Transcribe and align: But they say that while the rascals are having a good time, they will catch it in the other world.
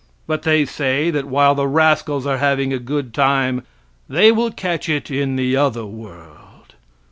But 0.25 0.41
they 0.41 0.65
say 0.65 1.11
that 1.11 1.27
while 1.27 1.53
the 1.53 1.67
rascals 1.67 2.25
are 2.25 2.39
having 2.39 2.73
a 2.73 2.79
good 2.79 3.13
time, 3.13 3.61
they 4.09 4.31
will 4.31 4.49
catch 4.49 4.89
it 4.89 5.11
in 5.11 5.35
the 5.35 5.55
other 5.55 5.85
world. 5.85 6.73